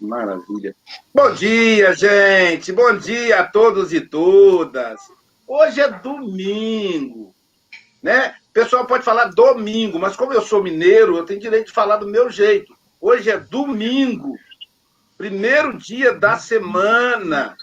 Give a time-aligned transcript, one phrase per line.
[0.00, 0.74] maravilha.
[1.14, 2.72] Bom dia, gente.
[2.72, 5.00] Bom dia a todos e todas.
[5.46, 7.34] Hoje é domingo,
[8.02, 8.34] né?
[8.50, 11.96] O pessoal pode falar domingo, mas como eu sou mineiro, eu tenho direito de falar
[11.96, 12.74] do meu jeito.
[13.00, 14.38] Hoje é domingo,
[15.18, 17.56] primeiro dia da semana.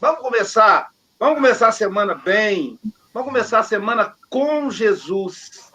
[0.00, 2.78] Vamos começar, vamos começar a semana bem.
[3.14, 5.72] Vamos começar a semana com Jesus.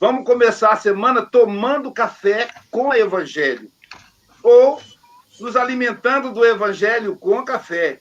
[0.00, 3.70] Vamos começar a semana tomando café com o Evangelho.
[4.46, 4.80] Ou
[5.40, 7.98] nos alimentando do Evangelho com café.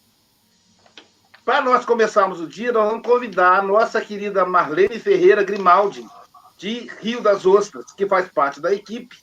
[1.44, 6.05] Para nós começarmos o dia, nós vamos convidar a nossa querida Marlene Ferreira Grimaldi,
[6.55, 9.17] de Rio das Ostras, que faz parte da equipe,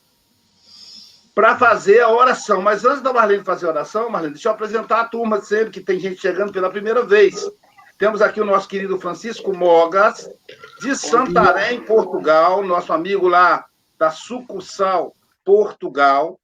[1.32, 2.60] para fazer a oração.
[2.60, 5.80] Mas antes da Marlene fazer a oração, Marlene, deixa eu apresentar a turma sempre, que
[5.80, 7.48] tem gente chegando pela primeira vez.
[7.98, 10.28] Temos aqui o nosso querido Francisco Mogas,
[10.80, 13.64] de Santarém, Portugal, nosso amigo lá
[13.96, 16.40] da sucursal Portugal.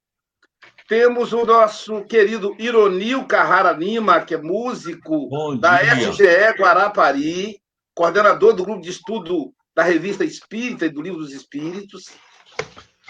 [0.89, 7.61] Temos o nosso querido Ironil Carrara Lima, que é músico da SGE Guarapari,
[7.93, 12.05] coordenador do grupo de estudo da revista Espírita e do Livro dos Espíritos.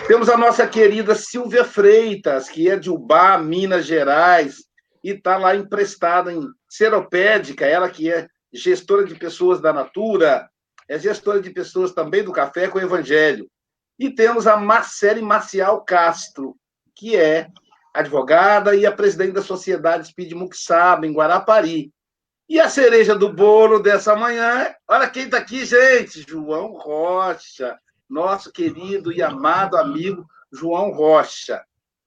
[0.10, 4.58] Temos a nossa querida Silvia Freitas, que é de Ubá, Minas Gerais,
[5.02, 10.50] e está lá emprestada em Seropédica, ela que é gestora de pessoas da Natura,
[10.86, 13.50] é gestora de pessoas também do Café com o Evangelho.
[13.98, 16.58] E temos a Marcele Marcial Castro,
[16.94, 17.48] que é
[18.00, 21.92] advogada e a presidente da Sociedade Speed Muxaba, em Guarapari.
[22.48, 27.78] E a cereja do bolo dessa manhã, olha quem está aqui, gente, João Rocha,
[28.10, 31.64] nosso querido e amado amigo João Rocha.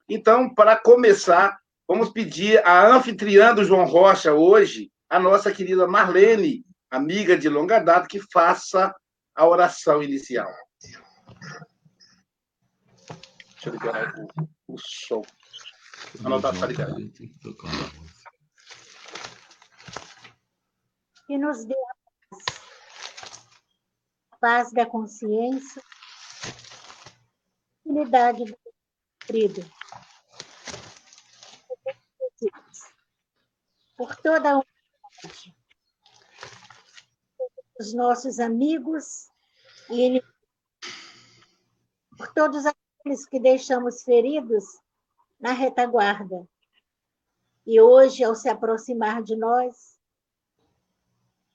[0.09, 6.65] Então, para começar, vamos pedir a anfitriã do João Rocha hoje, a nossa querida Marlene,
[6.91, 8.93] amiga de longa data, que faça
[9.35, 10.51] a oração inicial.
[13.55, 15.23] Deixa eu ligar o, o som.
[16.20, 16.52] Anotar.
[21.27, 21.94] Que nos dê a
[22.30, 22.44] paz,
[24.30, 25.83] a paz da consciência,
[27.84, 28.58] unidade do
[29.22, 29.61] espírito.
[33.96, 35.56] Por toda a humanidade,
[37.80, 39.28] os nossos amigos
[39.89, 40.30] e inimigos,
[42.18, 44.82] por todos aqueles que deixamos feridos
[45.42, 46.48] na retaguarda.
[47.67, 49.98] E hoje, ao se aproximar de nós,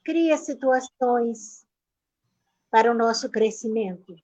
[0.04, 1.66] cria situações
[2.70, 4.14] para o nosso crescimento.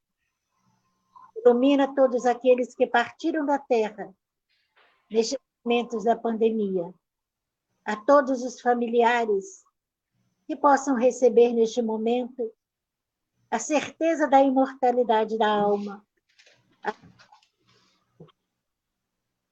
[1.36, 4.14] Ilumina todos aqueles que partiram da terra
[5.10, 6.92] nestes momentos da pandemia.
[7.84, 9.64] A todos os familiares
[10.46, 12.52] que possam receber neste momento
[13.50, 16.04] a certeza da imortalidade da alma,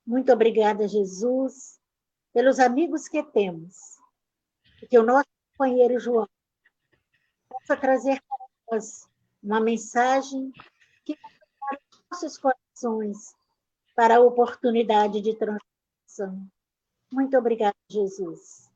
[0.07, 1.81] Muito obrigada, Jesus,
[2.33, 3.77] pelos amigos que temos.
[4.91, 6.29] Que o nosso companheiro João
[7.49, 9.09] possa trazer para nós
[9.43, 10.51] uma mensagem
[11.05, 11.81] que prepare
[12.11, 13.35] nossos corações
[13.95, 16.51] para a oportunidade de transformação.
[17.13, 18.71] Muito obrigada, Jesus.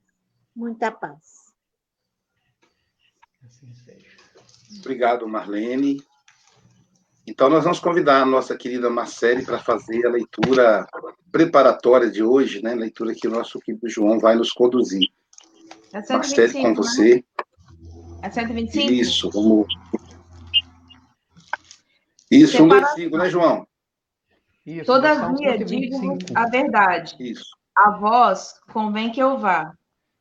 [0.55, 1.53] Muita paz.
[4.79, 6.03] Obrigado, Marlene.
[7.27, 10.87] Então, nós vamos convidar a nossa querida Marcele para fazer a leitura
[11.33, 12.75] preparatória de hoje, né?
[12.75, 15.09] Leitura que o nosso querido João vai nos conduzir.
[15.93, 17.15] É 125, Marcele, com você.
[17.17, 17.23] Né?
[18.23, 18.93] É 125?
[18.93, 19.67] Isso, vamos.
[22.31, 23.67] Isso, 125, né, João?
[24.65, 27.17] Isso, Todavia, digo a verdade.
[27.19, 27.57] Isso.
[27.77, 29.73] A vós convém que eu vá.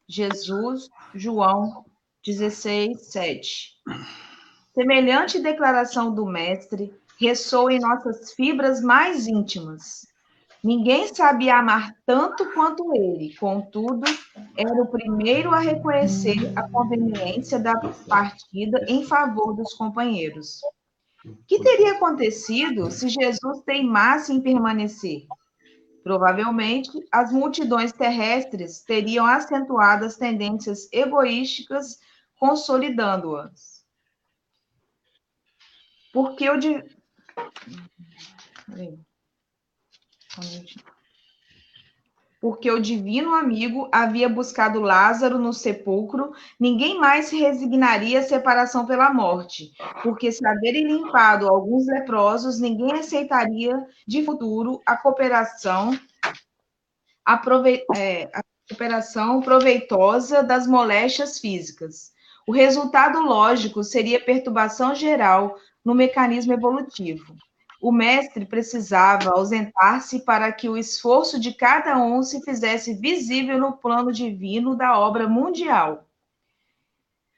[0.07, 1.85] Jesus, João
[2.25, 3.75] 16, 7.
[4.75, 10.05] Semelhante declaração do Mestre ressoa em nossas fibras mais íntimas.
[10.61, 14.03] Ninguém sabia amar tanto quanto ele, contudo,
[14.57, 17.73] era o primeiro a reconhecer a conveniência da
[18.05, 20.59] partida em favor dos companheiros.
[21.47, 25.25] Que teria acontecido se Jesus teimasse em permanecer?
[26.03, 31.97] Provavelmente, as multidões terrestres teriam acentuado as tendências egoísticas,
[32.37, 33.74] consolidando-as.
[36.15, 36.81] Porque o de...
[42.39, 48.85] Porque o divino amigo havia buscado Lázaro no sepulcro, ninguém mais se resignaria à separação
[48.85, 49.73] pela morte,
[50.03, 53.75] porque se haverem limpado alguns leprosos, ninguém aceitaria
[54.07, 55.99] de futuro a cooperação,
[57.25, 57.83] aprove...
[57.93, 62.13] é, a cooperação proveitosa das moléstias físicas.
[62.47, 67.35] O resultado lógico seria perturbação geral no mecanismo evolutivo.
[67.81, 73.73] o mestre precisava ausentar-se para que o esforço de cada um se fizesse visível no
[73.73, 76.07] plano divino da obra mundial.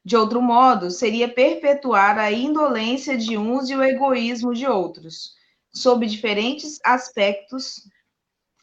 [0.06, 5.36] De outro modo, seria perpetuar a indolência de uns e o egoísmo de outros.
[5.74, 7.82] Sob diferentes aspectos,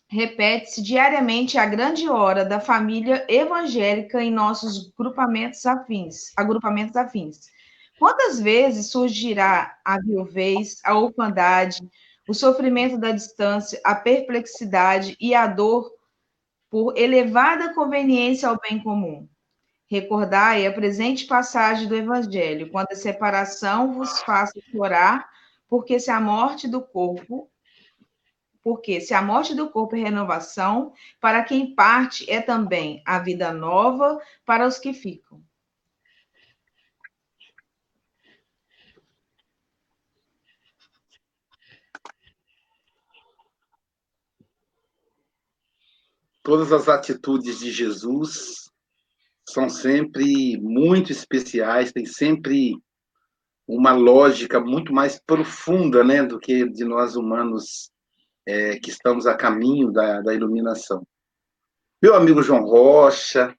[0.08, 7.40] repete-se diariamente a grande hora da família evangélica em nossos grupamentos afins, agrupamentos afins.
[7.98, 11.78] Quantas vezes surgirá a viuvez, a orfandade,
[12.28, 15.92] o sofrimento da distância, a perplexidade e a dor
[16.70, 19.28] por elevada conveniência ao bem comum?
[19.86, 25.28] Recordai a presente passagem do Evangelho, quando a separação vos faça chorar,
[25.68, 27.48] porque se a morte do corpo,
[28.62, 33.52] porque se a morte do corpo é renovação, para quem parte é também a vida
[33.52, 35.42] nova para os que ficam.
[46.44, 48.70] Todas as atitudes de Jesus
[49.48, 52.76] são sempre muito especiais, tem sempre
[53.66, 57.90] uma lógica muito mais profunda, né, do que de nós humanos
[58.46, 61.02] é, que estamos a caminho da, da iluminação.
[62.02, 63.54] Meu amigo João Rocha,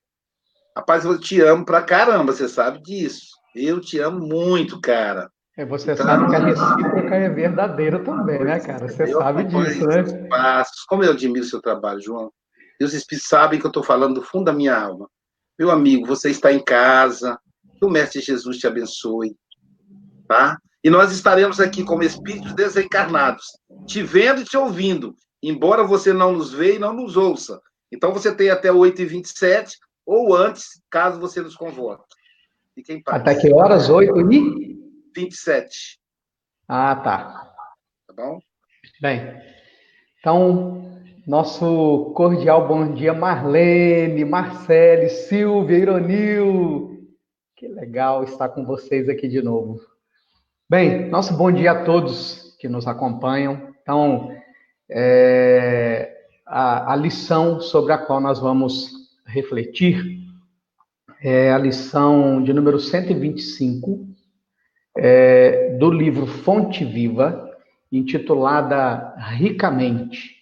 [0.77, 3.35] rapaz, eu te amo pra caramba, você sabe disso.
[3.55, 5.31] Eu te amo muito, cara.
[5.57, 8.87] É, você então, sabe que a recíproca é verdadeira também, né, cara?
[8.87, 10.27] Você sabe disso, né?
[10.27, 10.83] Passos.
[10.83, 12.31] Como eu admiro seu trabalho, João.
[12.79, 15.09] Deus Espírito sabem que eu estou falando do fundo da minha alma.
[15.57, 17.39] Meu amigo, você está em casa,
[17.77, 19.35] que o Mestre Jesus te abençoe,
[20.27, 20.57] tá?
[20.83, 23.45] E nós estaremos aqui como espíritos desencarnados,
[23.87, 27.59] te vendo e te ouvindo, embora você não nos veja e não nos ouça.
[27.91, 29.71] Então você tem até 8h27
[30.05, 32.03] ou antes, caso você nos convoque.
[32.75, 33.21] Fiquem em paz.
[33.21, 33.89] Até que horas?
[33.89, 34.77] 8 e?
[35.15, 35.99] 27.
[36.67, 37.53] Ah, tá.
[38.07, 38.39] Tá bom?
[39.01, 39.41] Bem,
[40.19, 40.94] então
[41.25, 47.03] nosso cordial bom dia, Marlene, Marcele, Silvia, Ironil.
[47.55, 49.79] Que legal estar com vocês aqui de novo.
[50.69, 53.73] Bem, nosso bom dia a todos que nos acompanham.
[53.81, 54.29] Então,
[54.87, 58.91] é, a, a lição sobre a qual nós vamos
[59.25, 60.19] refletir
[61.23, 64.07] é a lição de número 125
[64.95, 67.49] é, do livro Fonte Viva,
[67.91, 70.34] intitulada Ricamente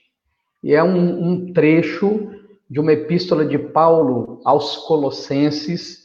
[0.63, 2.31] e é um, um trecho
[2.69, 6.01] de uma epístola de Paulo aos Colossenses,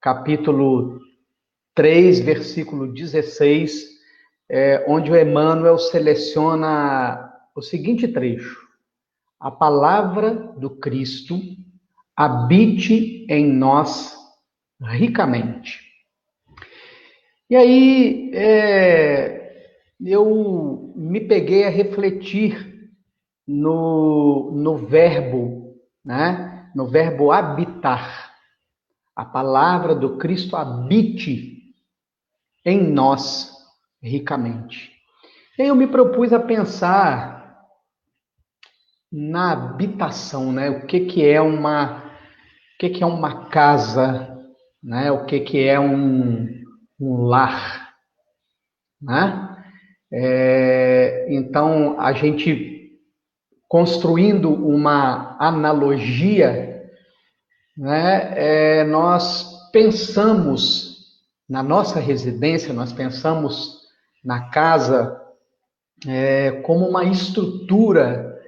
[0.00, 1.00] capítulo
[1.74, 3.90] 3, versículo 16,
[4.50, 8.60] é, onde o Emmanuel seleciona o seguinte trecho:
[9.40, 11.40] A palavra do Cristo
[12.14, 14.14] habite em nós
[14.78, 15.80] ricamente.
[17.48, 19.68] E aí é,
[20.04, 22.71] eu me peguei a refletir
[23.46, 26.70] no, no verbo, né?
[26.74, 28.32] no verbo habitar.
[29.14, 31.74] A palavra do Cristo habite
[32.64, 33.52] em nós
[34.02, 34.90] ricamente.
[35.58, 37.42] E eu me propus a pensar
[39.12, 40.70] na habitação, né?
[40.70, 42.10] O que que é uma
[42.74, 44.42] o que que é uma casa,
[44.82, 45.12] né?
[45.12, 46.48] O que que é um,
[46.98, 47.94] um lar,
[49.00, 49.64] né?
[50.10, 52.71] É, então a gente
[53.72, 56.90] construindo uma analogia,
[57.74, 61.06] né, é, nós pensamos
[61.48, 63.80] na nossa residência, nós pensamos
[64.22, 65.18] na casa
[66.06, 68.38] é, como uma estrutura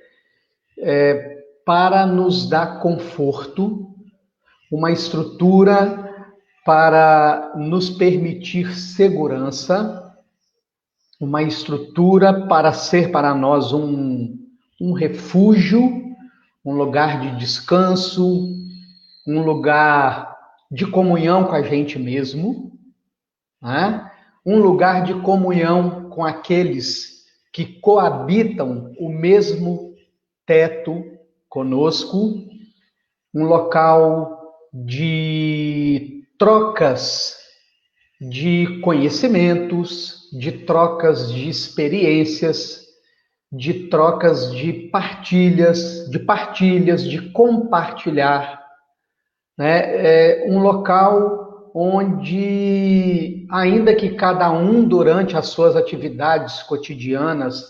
[0.78, 3.95] é, para nos dar conforto,
[4.71, 6.04] uma estrutura
[6.66, 10.14] para nos permitir segurança,
[11.19, 14.44] uma estrutura para ser para nós um
[14.81, 16.14] um refúgio,
[16.64, 18.49] um lugar de descanso,
[19.26, 20.37] um lugar
[20.71, 22.73] de comunhão com a gente mesmo,
[23.62, 24.11] né?
[24.45, 29.95] um lugar de comunhão com aqueles que coabitam o mesmo
[30.45, 31.04] teto
[31.49, 32.45] conosco,
[33.33, 37.37] um local de trocas
[38.21, 42.84] de conhecimentos, de trocas de experiências,
[43.56, 48.64] de trocas de partilhas, de partilhas, de compartilhar,
[49.56, 50.42] né?
[50.42, 57.64] É um local onde, ainda que cada um durante as suas atividades cotidianas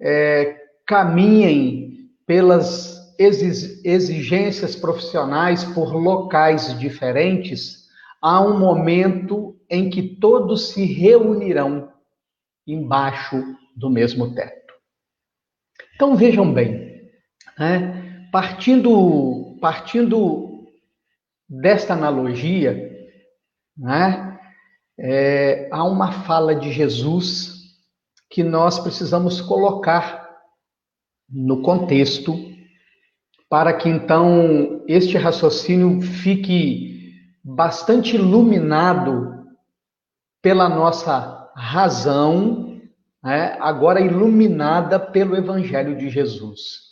[0.00, 7.88] é, caminhem pelas exigências profissionais por locais diferentes,
[8.22, 11.92] há um momento em que todos se reunirão
[12.66, 13.42] embaixo
[13.76, 14.57] do mesmo teto.
[15.98, 17.10] Então vejam bem,
[17.58, 18.28] né?
[18.30, 20.64] partindo, partindo
[21.48, 22.88] desta analogia,
[23.76, 24.38] né?
[24.96, 27.52] É, há uma fala de Jesus
[28.30, 30.28] que nós precisamos colocar
[31.28, 32.32] no contexto
[33.50, 37.12] para que então este raciocínio fique
[37.42, 39.44] bastante iluminado
[40.40, 42.67] pela nossa razão,
[43.28, 43.56] né?
[43.60, 46.88] agora iluminada pelo Evangelho de Jesus.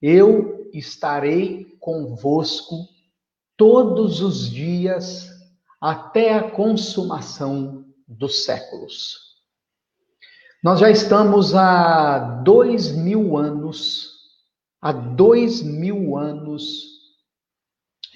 [0.00, 2.76] Eu estarei convosco
[3.56, 5.28] todos os dias
[5.80, 9.18] até a consumação dos séculos.
[10.62, 14.16] Nós já estamos há dois mil anos
[14.86, 16.84] há dois mil anos,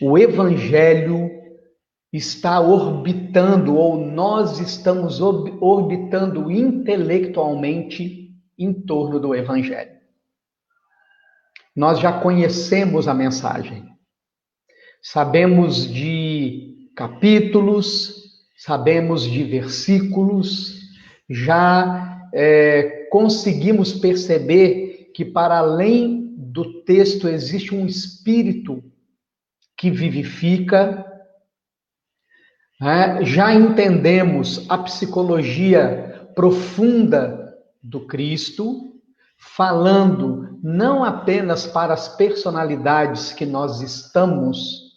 [0.00, 1.39] o Evangelho
[2.12, 9.98] está orbitando, ou nós estamos orbitando intelectualmente em torno do Evangelho.
[11.74, 13.84] Nós já conhecemos a mensagem,
[15.00, 18.20] sabemos de capítulos,
[18.56, 20.80] sabemos de versículos,
[21.28, 28.82] já é, conseguimos perceber que, para além do texto existe um espírito
[29.76, 31.06] que vivifica.
[32.80, 33.24] Né?
[33.24, 38.94] Já entendemos a psicologia profunda do Cristo,
[39.38, 44.90] falando não apenas para as personalidades que nós estamos,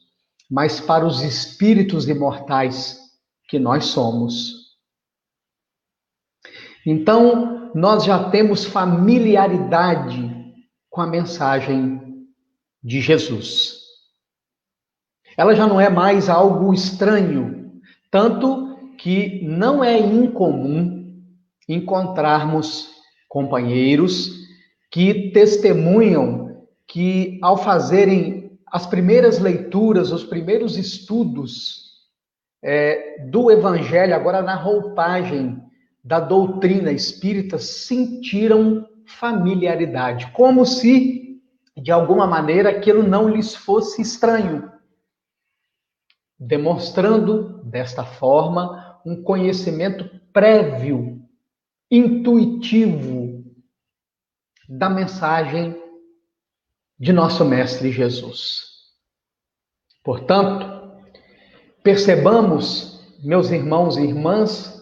[0.49, 2.99] mas para os espíritos imortais
[3.47, 4.63] que nós somos.
[6.85, 10.31] Então, nós já temos familiaridade
[10.89, 12.27] com a mensagem
[12.83, 13.79] de Jesus.
[15.37, 17.62] Ela já não é mais algo estranho,
[18.13, 21.19] tanto que não é incomum
[21.67, 22.91] encontrarmos
[23.27, 24.29] companheiros
[24.91, 31.89] que testemunham que, ao fazerem as primeiras leituras, os primeiros estudos
[32.63, 35.59] é, do Evangelho, agora na roupagem
[36.03, 41.41] da doutrina espírita, sentiram familiaridade, como se,
[41.75, 44.71] de alguma maneira, aquilo não lhes fosse estranho,
[46.47, 51.21] demonstrando, desta forma, um conhecimento prévio,
[51.89, 53.43] intuitivo
[54.67, 55.75] da mensagem
[56.99, 58.63] de nosso Mestre Jesus.
[60.03, 60.65] Portanto,
[61.81, 64.81] percebamos, meus irmãos e irmãs,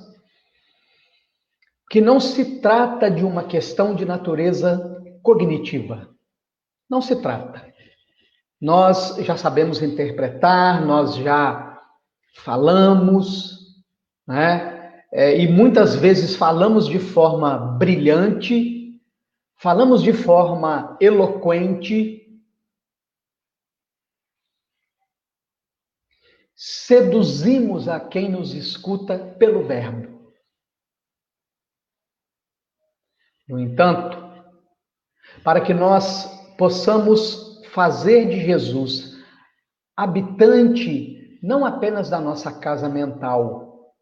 [1.89, 6.09] que não se trata de uma questão de natureza cognitiva.
[6.89, 7.70] Não se trata.
[8.61, 11.81] Nós já sabemos interpretar, nós já
[12.35, 13.57] falamos,
[14.27, 14.71] né?
[15.11, 19.01] É, e muitas vezes falamos de forma brilhante,
[19.57, 22.21] falamos de forma eloquente,
[26.55, 30.31] seduzimos a quem nos escuta pelo verbo.
[33.49, 34.17] No entanto,
[35.43, 36.25] para que nós
[36.57, 39.17] possamos fazer de Jesus
[39.95, 43.93] habitante não apenas da nossa casa mental,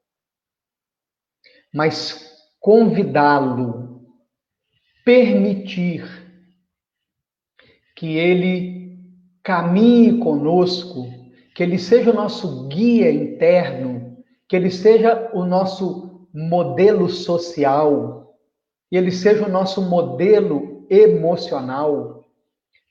[1.74, 4.02] mas convidá-lo,
[5.06, 6.04] permitir
[7.96, 9.00] que ele
[9.44, 11.08] caminhe conosco,
[11.56, 18.36] que ele seja o nosso guia interno, que ele seja o nosso modelo social,
[18.92, 22.19] e ele seja o nosso modelo emocional,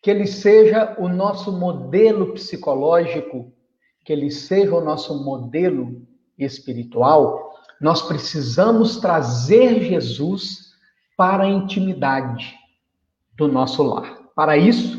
[0.09, 3.53] que ele seja o nosso modelo psicológico,
[4.07, 6.01] que ele seja o nosso modelo
[6.39, 10.73] espiritual, nós precisamos trazer Jesus
[11.15, 12.57] para a intimidade
[13.37, 14.17] do nosso lar.
[14.35, 14.99] Para isso,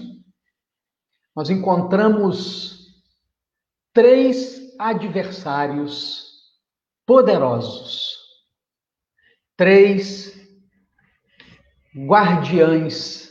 [1.36, 3.02] nós encontramos
[3.92, 6.54] três adversários
[7.04, 8.16] poderosos,
[9.58, 10.40] três
[11.98, 13.29] guardiães,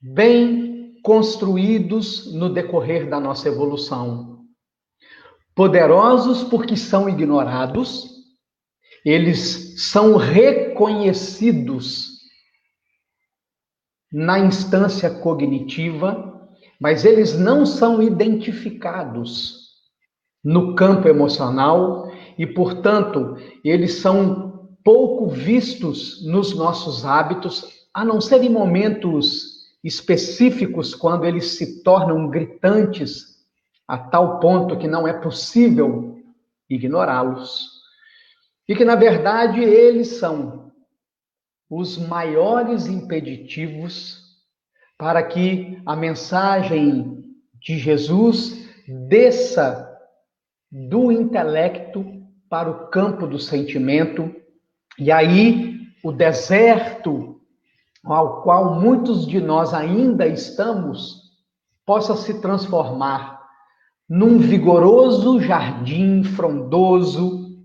[0.00, 4.44] bem construídos no decorrer da nossa evolução.
[5.54, 8.06] Poderosos porque são ignorados,
[9.04, 12.18] eles são reconhecidos
[14.12, 16.48] na instância cognitiva,
[16.80, 19.68] mas eles não são identificados
[20.44, 28.42] no campo emocional e, portanto, eles são pouco vistos nos nossos hábitos, a não ser
[28.42, 33.38] em momentos específicos, quando eles se tornam gritantes
[33.86, 36.20] a tal ponto que não é possível
[36.68, 37.78] ignorá-los.
[38.68, 40.70] E que, na verdade, eles são
[41.70, 44.28] os maiores impeditivos
[44.98, 49.88] para que a mensagem de Jesus desça
[50.70, 52.04] do intelecto
[52.48, 54.34] para o campo do sentimento,
[54.98, 57.37] e aí o deserto
[58.12, 61.28] ao qual muitos de nós ainda estamos
[61.84, 63.38] possa se transformar
[64.08, 67.58] num vigoroso jardim frondoso,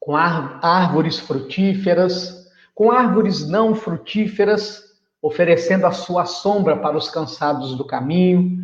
[0.00, 4.82] com árvores frutíferas, com árvores não frutíferas,
[5.20, 8.58] oferecendo a sua sombra para os cansados do caminho,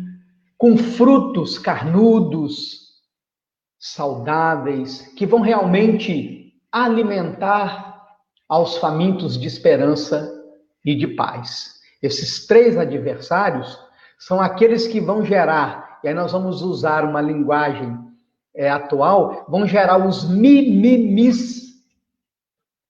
[0.57, 2.89] com frutos carnudos,
[3.79, 8.03] saudáveis, que vão realmente alimentar
[8.47, 10.38] aos famintos de esperança
[10.83, 11.79] e de paz.
[12.01, 13.79] Esses três adversários
[14.17, 17.97] são aqueles que vão gerar, e aí nós vamos usar uma linguagem
[18.55, 21.69] é, atual, vão gerar os mimimis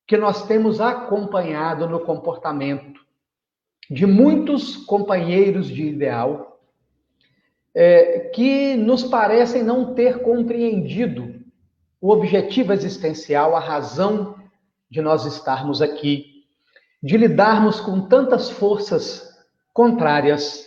[0.07, 2.99] que nós temos acompanhado no comportamento
[3.89, 6.59] de muitos companheiros de ideal
[7.73, 11.39] é, que nos parecem não ter compreendido
[12.01, 14.35] o objetivo existencial, a razão
[14.89, 16.38] de nós estarmos aqui,
[17.01, 19.27] de lidarmos com tantas forças
[19.73, 20.65] contrárias,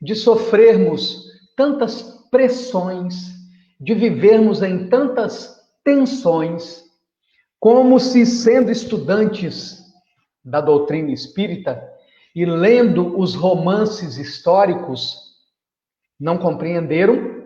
[0.00, 3.32] de sofrermos tantas pressões,
[3.80, 6.82] de vivermos em tantas tensões,
[7.58, 9.82] como se sendo estudantes
[10.44, 11.82] da doutrina espírita
[12.34, 15.16] e lendo os romances históricos,
[16.18, 17.42] não compreenderam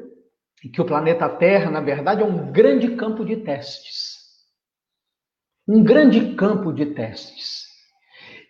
[0.73, 4.17] que o planeta Terra, na verdade, é um grande campo de testes.
[5.67, 7.66] Um grande campo de testes.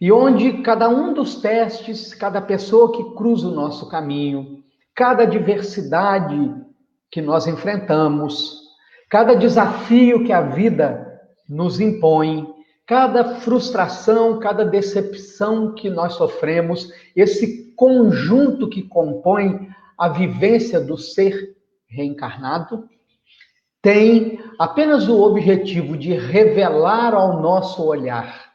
[0.00, 4.62] E onde cada um dos testes, cada pessoa que cruza o nosso caminho,
[4.94, 6.54] cada diversidade
[7.10, 8.60] que nós enfrentamos,
[9.08, 11.06] cada desafio que a vida
[11.48, 12.46] nos impõe,
[12.86, 21.56] cada frustração, cada decepção que nós sofremos, esse conjunto que compõe a vivência do ser
[21.88, 22.88] reencarnado,
[23.80, 28.45] tem apenas o objetivo de revelar ao nosso olhar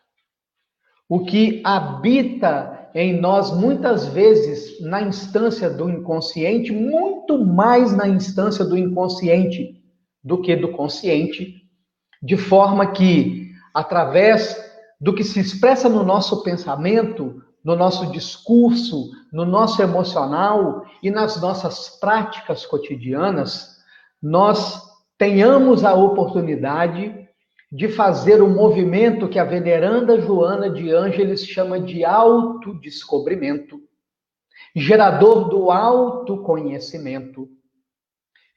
[1.12, 8.64] o que habita em nós muitas vezes na instância do inconsciente, muito mais na instância
[8.64, 9.76] do inconsciente
[10.24, 11.64] do que do consciente,
[12.24, 14.58] de forma que através
[15.02, 21.42] do que se expressa no nosso pensamento, no nosso discurso, no nosso emocional e nas
[21.42, 23.82] nossas práticas cotidianas,
[24.24, 24.82] nós
[25.18, 27.21] tenhamos a oportunidade
[27.72, 33.80] de fazer o movimento que a veneranda Joana de Ângeles chama de autodescobrimento,
[34.76, 37.48] gerador do autoconhecimento,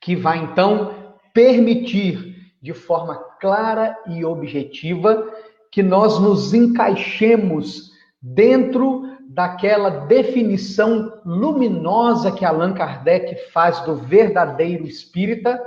[0.00, 5.30] que vai então permitir de forma clara e objetiva
[5.70, 15.60] que nós nos encaixemos dentro daquela definição luminosa que Allan Kardec faz do verdadeiro espírita,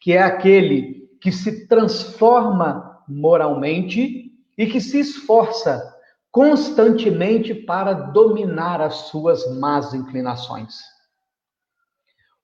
[0.00, 5.92] que é aquele que se transforma moralmente e que se esforça
[6.30, 10.80] constantemente para dominar as suas más inclinações.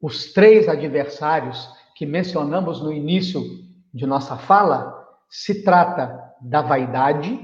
[0.00, 3.42] Os três adversários que mencionamos no início
[3.92, 4.94] de nossa fala
[5.28, 7.40] se trata da vaidade,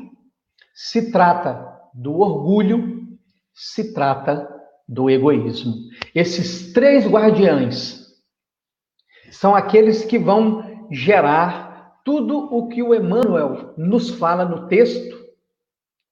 [0.72, 3.18] se trata do orgulho,
[3.52, 4.48] se trata
[4.86, 5.74] do egoísmo.
[6.14, 8.04] Esses três guardiães
[9.30, 11.63] são aqueles que vão gerar
[12.04, 15.24] tudo o que o Emmanuel nos fala no texto,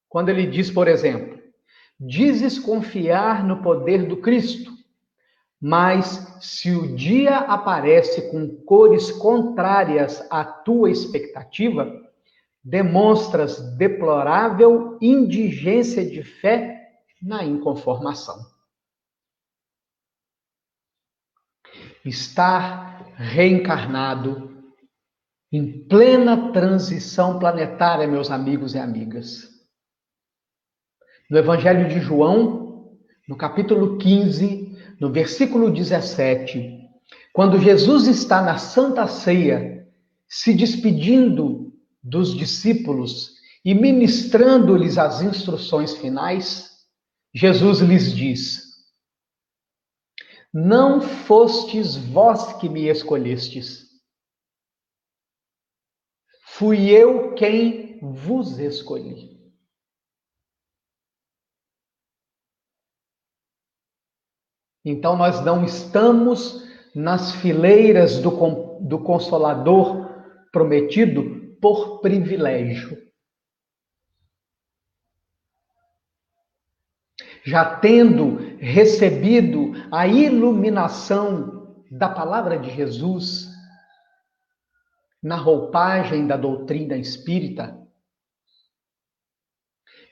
[0.09, 1.39] quando ele diz, por exemplo,
[2.01, 4.73] dizes confiar no poder do Cristo,
[5.61, 12.03] mas se o dia aparece com cores contrárias à tua expectativa,
[12.65, 18.45] demonstras deplorável indigência de fé na inconformação.
[22.05, 24.52] Estar reencarnado
[25.53, 29.51] em plena transição planetária, meus amigos e amigas.
[31.31, 32.97] No Evangelho de João,
[33.29, 36.89] no capítulo 15, no versículo 17,
[37.33, 39.87] quando Jesus está na Santa Ceia,
[40.27, 43.35] se despedindo dos discípulos
[43.65, 46.71] e ministrando-lhes as instruções finais,
[47.35, 48.63] Jesus lhes diz:
[50.53, 53.82] Não fostes vós que me escolhestes,
[56.63, 59.37] fui eu quem vos escolhi.
[64.85, 66.63] Então, nós não estamos
[66.95, 68.31] nas fileiras do,
[68.81, 70.09] do Consolador
[70.53, 73.03] prometido por privilégio.
[77.45, 83.52] já tendo recebido a iluminação da palavra de Jesus
[85.23, 87.79] na roupagem da doutrina espírita,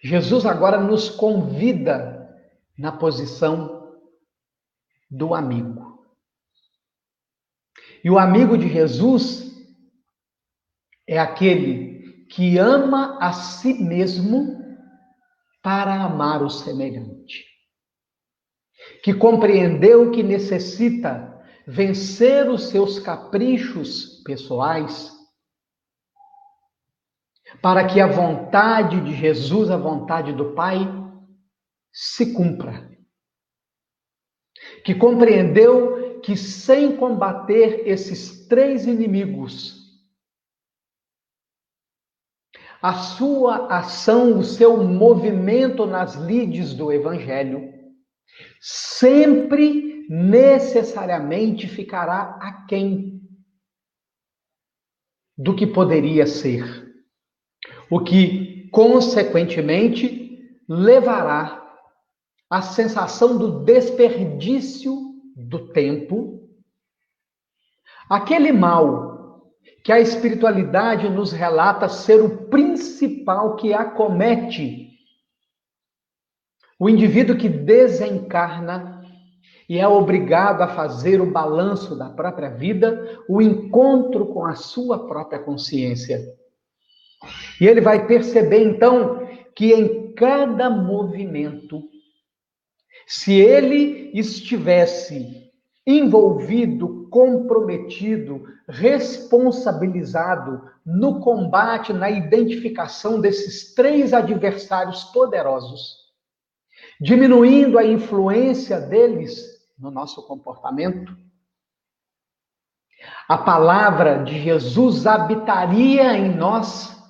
[0.03, 2.21] Jesus agora nos convida
[2.79, 3.99] na posição
[5.11, 5.91] do amigo.
[8.03, 9.51] E o amigo de Jesus
[11.07, 14.59] é aquele que ama a si mesmo
[15.63, 17.45] para amar o semelhante.
[19.03, 21.40] Que compreendeu que necessita
[21.71, 25.17] vencer os seus caprichos pessoais
[27.63, 30.81] para que a vontade de Jesus, a vontade do Pai,
[31.93, 32.91] se cumpra.
[34.85, 39.79] Que compreendeu que sem combater esses três inimigos,
[42.83, 47.73] a sua ação, o seu movimento nas lides do Evangelho,
[48.61, 53.23] sempre necessariamente ficará aquém
[55.39, 56.93] do que poderia ser
[57.89, 61.65] o que, consequentemente, levará
[62.51, 64.93] à sensação do desperdício
[65.37, 66.51] do tempo,
[68.09, 74.91] aquele mal que a espiritualidade nos relata ser o principal que acomete
[76.81, 79.00] o indivíduo que desencarna
[79.71, 85.07] e é obrigado a fazer o balanço da própria vida, o encontro com a sua
[85.07, 86.21] própria consciência.
[87.61, 91.85] E ele vai perceber então que em cada movimento,
[93.07, 95.49] se ele estivesse
[95.87, 105.95] envolvido, comprometido, responsabilizado no combate, na identificação desses três adversários poderosos,
[107.01, 111.17] diminuindo a influência deles no nosso comportamento,
[113.27, 117.01] a palavra de Jesus habitaria em nós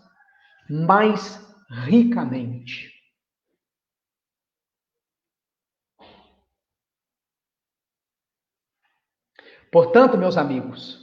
[0.69, 2.91] mais ricamente.
[9.73, 11.01] Portanto, meus amigos,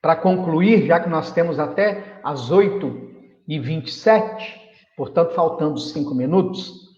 [0.00, 4.60] para concluir, já que nós temos até as 8 e 27,
[4.96, 6.88] portanto, faltando cinco minutos,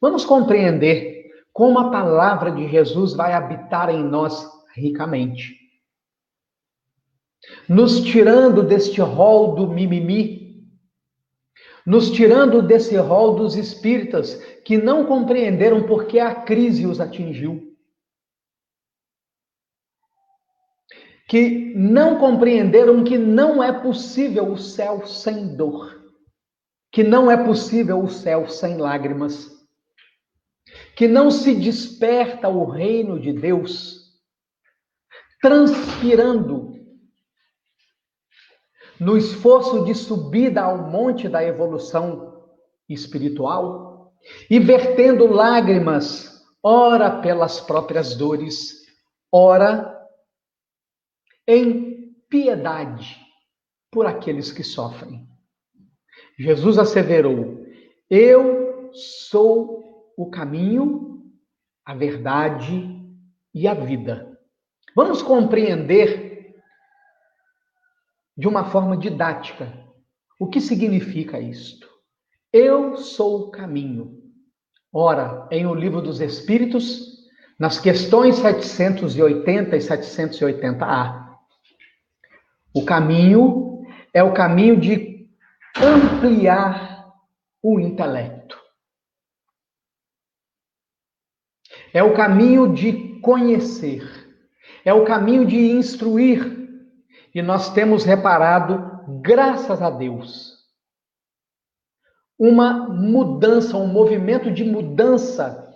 [0.00, 1.15] vamos compreender
[1.56, 5.58] como a palavra de Jesus vai habitar em nós ricamente.
[7.66, 10.68] Nos tirando deste rol do mimimi,
[11.86, 14.34] nos tirando desse rol dos espíritas
[14.66, 17.74] que não compreenderam por que a crise os atingiu.
[21.26, 26.04] Que não compreenderam que não é possível o céu sem dor,
[26.92, 29.55] que não é possível o céu sem lágrimas,
[30.96, 34.06] que não se desperta o reino de Deus
[35.42, 36.72] transpirando
[38.98, 42.42] no esforço de subida ao monte da evolução
[42.88, 44.14] espiritual
[44.48, 48.82] e vertendo lágrimas, ora pelas próprias dores,
[49.30, 49.94] ora
[51.46, 53.20] em piedade
[53.90, 55.28] por aqueles que sofrem.
[56.38, 57.66] Jesus asseverou:
[58.08, 61.22] Eu sou o caminho,
[61.84, 63.00] a verdade
[63.54, 64.38] e a vida.
[64.94, 66.54] Vamos compreender
[68.36, 69.72] de uma forma didática.
[70.38, 71.88] O que significa isto?
[72.52, 74.22] Eu sou o caminho.
[74.92, 77.16] Ora, em O Livro dos Espíritos,
[77.58, 81.26] nas questões 780 e 780A,
[82.74, 85.28] o caminho é o caminho de
[85.78, 87.12] ampliar
[87.62, 88.55] o intelecto.
[91.96, 94.02] É o caminho de conhecer.
[94.84, 96.68] É o caminho de instruir
[97.34, 100.58] e nós temos reparado, graças a Deus,
[102.38, 105.74] uma mudança, um movimento de mudança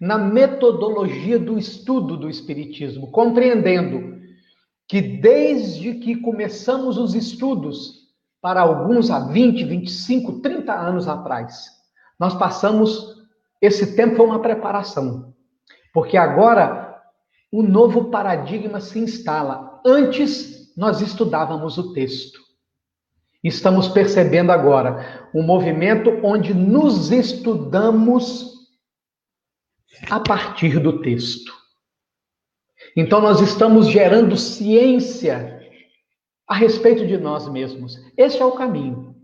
[0.00, 4.20] na metodologia do estudo do Espiritismo, compreendendo
[4.88, 8.08] que desde que começamos os estudos,
[8.42, 11.68] para alguns há 20, 25, 30 anos atrás,
[12.18, 13.15] nós passamos,
[13.60, 15.34] esse tempo foi uma preparação,
[15.92, 16.86] porque agora
[17.52, 19.80] o novo paradigma se instala.
[19.84, 22.40] Antes, nós estudávamos o texto.
[23.42, 28.56] Estamos percebendo agora um movimento onde nos estudamos
[30.10, 31.52] a partir do texto.
[32.96, 35.56] Então, nós estamos gerando ciência
[36.46, 37.96] a respeito de nós mesmos.
[38.16, 39.16] Esse é o caminho.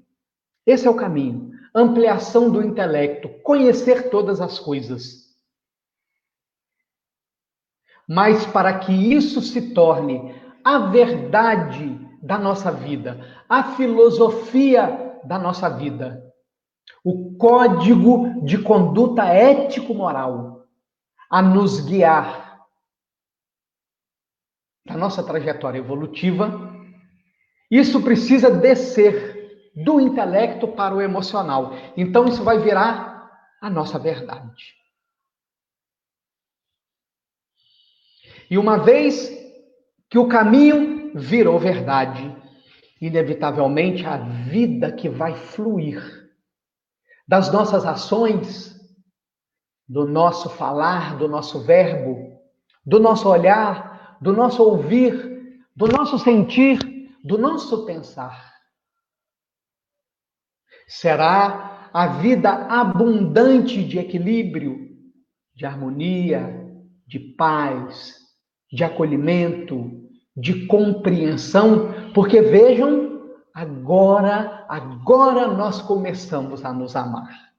[0.66, 1.50] Esse é o caminho.
[1.74, 5.22] Ampliação do intelecto, conhecer todas as coisas.
[8.08, 15.68] Mas para que isso se torne a verdade da nossa vida, a filosofia da nossa
[15.68, 16.22] vida,
[17.04, 20.66] o código de conduta ético-moral
[21.30, 22.60] a nos guiar
[24.84, 26.70] na nossa trajetória evolutiva,
[27.70, 29.31] isso precisa descer
[29.74, 31.72] do intelecto para o emocional.
[31.96, 33.30] Então, isso vai virar
[33.60, 34.74] a nossa verdade.
[38.50, 39.30] E uma vez
[40.10, 42.36] que o caminho virou verdade,
[43.00, 46.30] inevitavelmente a vida que vai fluir
[47.26, 48.78] das nossas ações,
[49.88, 52.38] do nosso falar, do nosso verbo,
[52.84, 56.78] do nosso olhar, do nosso ouvir, do nosso sentir,
[57.24, 58.51] do nosso pensar
[60.92, 64.90] será a vida abundante de equilíbrio,
[65.54, 66.70] de harmonia,
[67.06, 68.18] de paz,
[68.70, 69.90] de acolhimento,
[70.36, 77.52] de compreensão, porque vejam, agora, agora nós começamos a nos amar.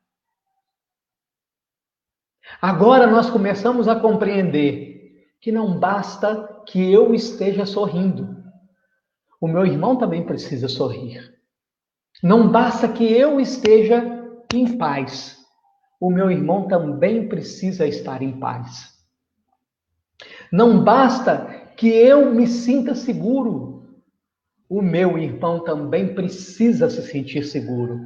[2.62, 8.44] Agora nós começamos a compreender que não basta que eu esteja sorrindo.
[9.42, 11.34] O meu irmão também precisa sorrir.
[12.24, 14.02] Não basta que eu esteja
[14.54, 15.38] em paz,
[16.00, 18.94] o meu irmão também precisa estar em paz.
[20.50, 23.90] Não basta que eu me sinta seguro,
[24.70, 28.00] o meu irmão também precisa se sentir seguro.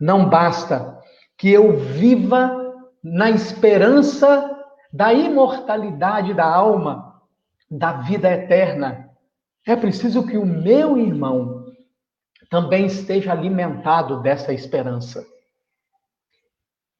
[0.00, 0.98] Não basta
[1.38, 4.50] que eu viva na esperança
[4.92, 7.22] da imortalidade da alma,
[7.70, 9.10] da vida eterna.
[9.64, 11.53] É preciso que o meu irmão
[12.50, 15.24] também esteja alimentado dessa esperança.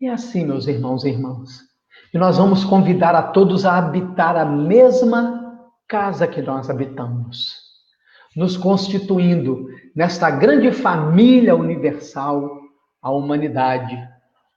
[0.00, 1.60] E assim, meus irmãos e irmãs,
[2.12, 5.44] e nós vamos convidar a todos a habitar a mesma
[5.88, 7.54] casa que nós habitamos,
[8.36, 12.60] nos constituindo nesta grande família universal,
[13.00, 13.96] a humanidade,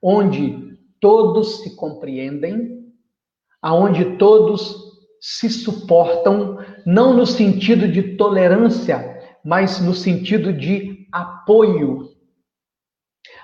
[0.02, 2.86] onde todos se compreendem,
[3.62, 4.88] aonde todos
[5.20, 9.17] se suportam, não no sentido de tolerância,
[9.48, 12.14] mas no sentido de apoio,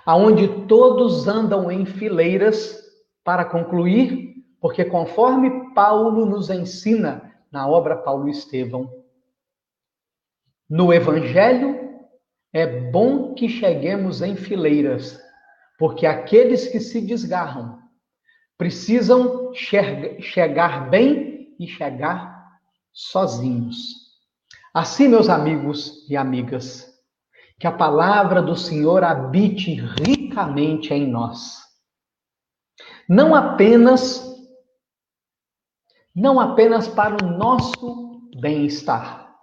[0.06, 2.78] aonde todos andam em fileiras
[3.24, 8.92] para concluir, porque conforme Paulo nos ensina na obra Paulo Estevão,
[10.70, 11.80] no evangelho
[12.52, 15.18] é bom que cheguemos em fileiras,
[15.80, 17.80] porque aqueles que se desgarram
[18.58, 22.60] precisam chegar bem e chegar
[22.92, 24.03] sozinhos.
[24.74, 26.92] Assim, meus amigos e amigas,
[27.60, 31.60] que a palavra do Senhor habite ricamente em nós.
[33.08, 34.32] Não apenas
[36.16, 39.34] não apenas para o nosso bem-estar,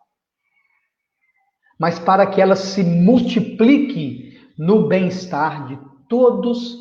[1.78, 6.76] mas para que ela se multiplique no bem-estar de todos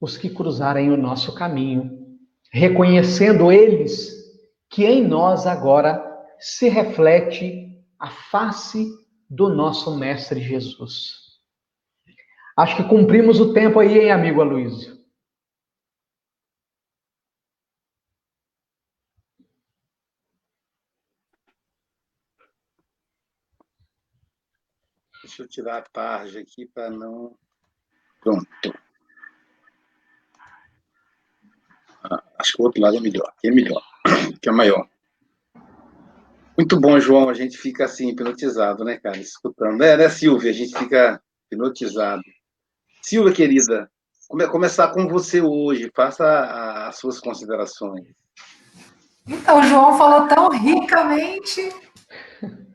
[0.00, 1.90] os que cruzarem o nosso caminho,
[2.50, 4.14] reconhecendo eles
[4.70, 6.02] que em nós agora
[6.38, 8.92] se reflete a face
[9.28, 11.24] do nosso Mestre Jesus.
[12.56, 14.94] Acho que cumprimos o tempo aí, hein, amigo Aloysio?
[25.22, 27.36] Deixa eu tirar a tarja aqui para não.
[28.20, 28.46] Pronto.
[32.04, 33.26] Ah, acho que o outro lado é melhor.
[33.30, 33.82] Aqui é melhor.
[34.04, 34.88] Aqui é maior.
[36.56, 37.28] Muito bom, João.
[37.28, 39.18] A gente fica assim, hipnotizado, né, cara?
[39.18, 39.82] Escutando.
[39.82, 40.50] É, né, Silvia?
[40.50, 42.22] A gente fica hipnotizado.
[43.02, 43.90] Silvia, querida,
[44.28, 45.90] come, começar com você hoje.
[45.94, 48.06] Faça as suas considerações.
[49.26, 51.72] Então, o João falou tão ricamente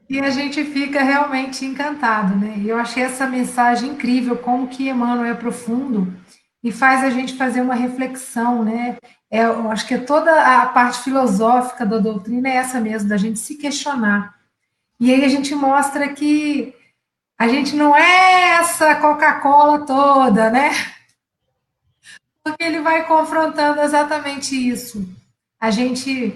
[0.09, 2.61] e a gente fica realmente encantado, né?
[2.65, 6.11] Eu achei essa mensagem incrível, como que Emmanuel é profundo
[6.63, 8.97] e faz a gente fazer uma reflexão, né?
[9.31, 13.39] É, eu acho que toda a parte filosófica da doutrina é essa mesmo, da gente
[13.39, 14.35] se questionar.
[14.99, 16.73] E aí a gente mostra que
[17.37, 20.71] a gente não é essa Coca-Cola toda, né?
[22.43, 25.07] Porque ele vai confrontando exatamente isso.
[25.59, 26.33] A gente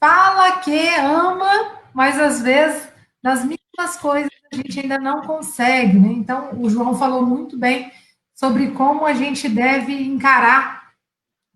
[0.00, 2.88] fala que ama, mas às vezes
[3.22, 6.12] nas mínimas coisas a gente ainda não consegue, né?
[6.12, 7.90] Então, o João falou muito bem
[8.36, 10.92] sobre como a gente deve encarar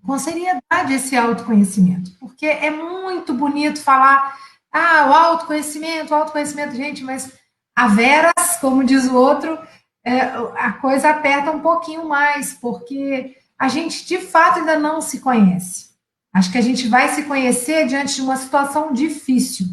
[0.05, 4.37] com seriedade esse autoconhecimento, porque é muito bonito falar,
[4.73, 7.33] ah, o autoconhecimento, o autoconhecimento, gente, mas
[7.77, 9.59] a veras, como diz o outro,
[10.03, 10.21] é,
[10.57, 15.91] a coisa aperta um pouquinho mais, porque a gente de fato ainda não se conhece.
[16.33, 19.67] Acho que a gente vai se conhecer diante de uma situação difícil.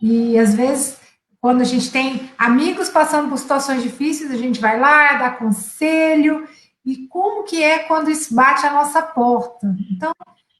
[0.00, 0.98] E às vezes,
[1.42, 6.48] quando a gente tem amigos passando por situações difíceis, a gente vai lá, dá conselho.
[6.86, 9.76] E como que é quando isso bate a nossa porta?
[9.90, 10.14] Então,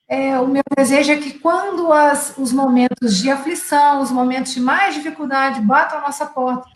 [0.09, 4.61] é, o meu desejo é que quando as, os momentos de aflição, os momentos de
[4.61, 6.69] mais dificuldade batam a nossa porta,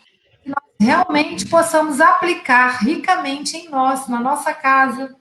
[0.45, 5.13] nós realmente possamos aplicar ricamente em nós, na nossa casa,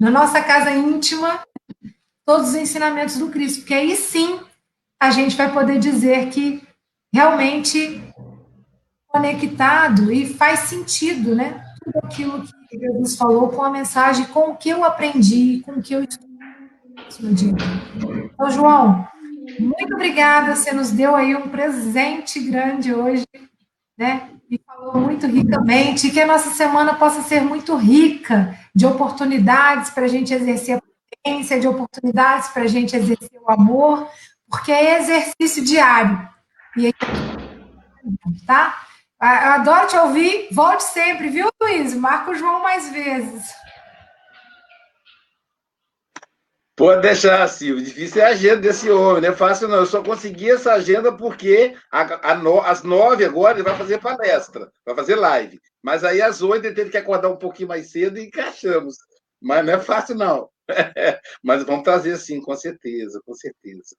[0.00, 1.44] na nossa casa íntima,
[2.26, 4.40] todos os ensinamentos do Cristo, porque aí sim
[4.98, 6.60] a gente vai poder dizer que
[7.12, 8.02] realmente
[9.12, 11.62] conectado e faz sentido, né?
[11.84, 15.82] Tudo aquilo que Jesus falou com a mensagem, com o que eu aprendi, com o
[15.82, 17.54] que eu estudei.
[18.32, 19.06] Então, João,
[19.58, 23.26] muito obrigada, você nos deu aí um presente grande hoje,
[23.98, 24.30] né?
[24.50, 30.04] E falou muito ricamente, que a nossa semana possa ser muito rica de oportunidades para
[30.04, 30.82] a gente exercer a
[31.24, 34.08] potência, de oportunidades para a gente exercer o amor,
[34.48, 36.28] porque é exercício diário.
[36.76, 36.94] E aí,
[38.46, 38.86] tá?
[39.24, 41.94] Adoro te ouvir, volte sempre, viu, Luiz?
[41.94, 43.54] Marca o João mais vezes.
[46.74, 47.84] Pode deixar, Silvio.
[47.84, 49.76] Difícil é a agenda desse homem, não é fácil não.
[49.76, 54.00] Eu só consegui essa agenda porque a, a no, às nove agora ele vai fazer
[54.00, 55.60] palestra, vai fazer live.
[55.80, 58.96] Mas aí às oito ele teve que acordar um pouquinho mais cedo e encaixamos.
[59.40, 60.50] Mas não é fácil não.
[61.44, 63.94] Mas vamos trazer sim, com certeza, com certeza.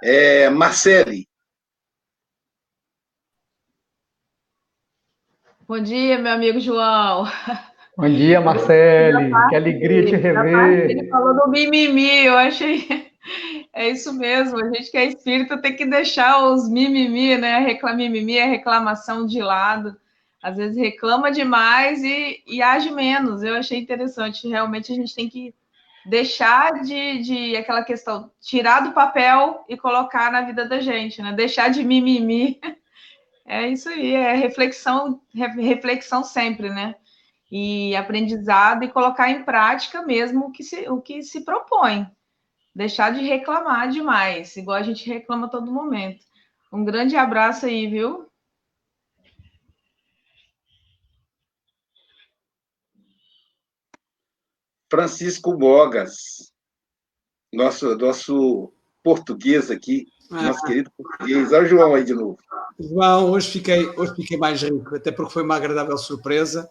[0.00, 1.27] É, Marcele.
[5.68, 7.26] Bom dia, meu amigo João.
[7.94, 9.30] Bom dia, Marcele.
[9.50, 10.90] Que alegria te rever.
[10.90, 12.88] Ele falou do mimimi, eu achei.
[13.74, 17.58] É isso mesmo, a gente que é espírito tem que deixar os mimimi, né?
[17.58, 17.94] Reclam...
[17.94, 19.94] Mimimi é reclamação de lado.
[20.42, 23.42] Às vezes reclama demais e, e age menos.
[23.42, 24.48] Eu achei interessante.
[24.48, 25.54] Realmente a gente tem que
[26.06, 31.32] deixar de, de aquela questão, tirar do papel e colocar na vida da gente, né?
[31.34, 32.58] Deixar de mimimi.
[33.48, 36.94] É isso aí, é reflexão, reflexão sempre, né?
[37.50, 42.06] e aprendizado e colocar em prática mesmo o que se, o que se propõe.
[42.74, 46.24] Deixar de reclamar demais, igual a gente reclama todo momento.
[46.72, 48.28] Um grande abraço aí, viu?
[54.90, 56.52] Francisco Bogas,
[57.52, 60.06] nosso, nosso português aqui.
[60.30, 61.52] Nosso querido português.
[61.52, 62.38] Olha o João aí de novo.
[62.78, 66.68] João, hoje fiquei, hoje fiquei mais rico, até porque foi uma agradável surpresa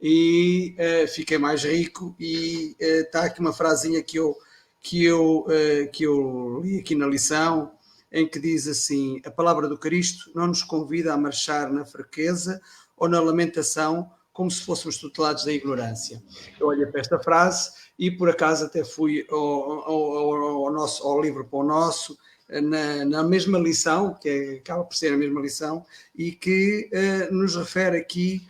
[0.00, 4.34] e uh, fiquei mais rico e está uh, aqui uma frasinha que eu
[4.80, 7.72] que eu uh, que eu li aqui na lição
[8.10, 12.60] em que diz assim a palavra do Cristo não nos convida a marchar na fraqueza
[12.96, 16.22] ou na lamentação como se fôssemos tutelados da ignorância
[16.58, 21.20] eu olhei para esta frase e por acaso até fui ao, ao, ao nosso ao
[21.20, 22.16] livro para o nosso
[22.62, 25.84] na, na, mesma lição, que é, acaba por ser a mesma lição,
[26.14, 26.88] e que
[27.30, 28.42] nos refere aqui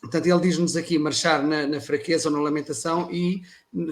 [0.00, 3.42] Portanto, ele diz-nos aqui marchar na, na, fraqueza ou na lamentação e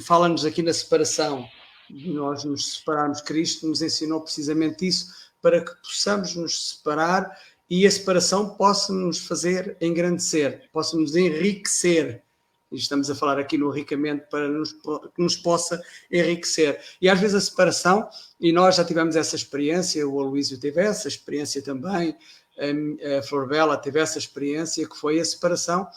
[0.00, 1.46] fala-nos aqui na separação.
[1.90, 7.90] Nós nos separarmos, Cristo nos ensinou precisamente isso, para que possamos nos separar e a
[7.90, 12.22] separação possa nos fazer engrandecer, possa nos enriquecer.
[12.70, 16.80] Estamos a falar aqui no enriquecimento para nos, que nos possa enriquecer.
[17.00, 21.08] E às vezes a separação, e nós já tivemos essa experiência, o Aloísio teve essa
[21.08, 22.16] experiência também,
[22.58, 25.88] a, Flor Bela teve essa experiência que foi a separação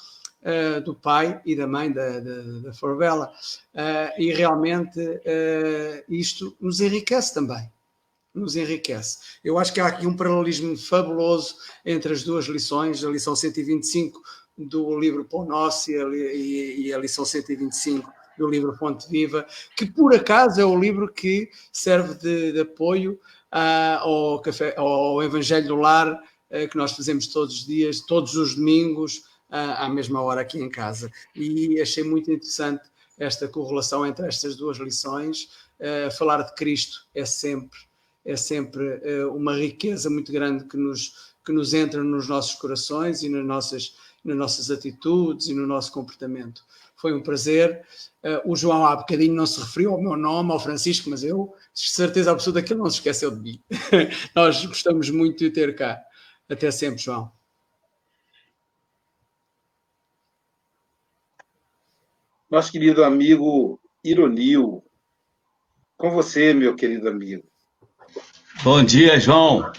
[0.41, 2.97] uh, do pai e da mãe da, da, da Flor.
[3.01, 3.29] Uh,
[4.17, 7.69] e realmente uh, isto nos enriquece também.
[8.33, 9.17] Nos enriquece.
[9.43, 11.55] Eu acho que há aqui um paralelismo fabuloso
[11.85, 14.21] entre as duas lições, a lição 125
[14.65, 19.45] do livro Pão Nosso e e, a lição 125 do livro Fonte Viva,
[19.75, 23.19] que por acaso é o livro que serve de, de apoio
[23.53, 26.19] uh, ao, café, ao Evangelho do Lar
[26.51, 30.69] eh, que nós fazemos todos os dias, todos os domingos, à mesma hora aqui em
[30.69, 31.09] casa.
[31.35, 32.83] E achei muito interessante
[33.17, 35.49] esta correlação entre estas duas lições.
[36.17, 37.79] Falar de Cristo é sempre,
[38.23, 39.01] é sempre
[39.33, 43.95] uma riqueza muito grande que nos, que nos entra nos nossos corações e nas nossas,
[44.23, 46.63] nas nossas atitudes e no nosso comportamento.
[46.95, 47.83] Foi um prazer.
[48.45, 52.31] o João há bocadinho não se referiu ao meu nome, ao Francisco, mas eu, certeza
[52.31, 53.61] absoluta que ele não se esqueceu de mim.
[54.35, 55.99] Nós gostamos muito de ter cá.
[56.47, 57.31] Até sempre, João.
[62.51, 64.83] Nosso querido amigo Ironil.
[65.97, 67.43] Com você, meu querido amigo.
[68.63, 69.71] Bom dia, João.